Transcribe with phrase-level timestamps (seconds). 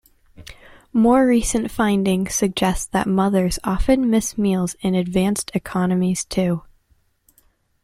[0.93, 6.63] More recent findings suggested that mothers often miss meals in advanced economies too.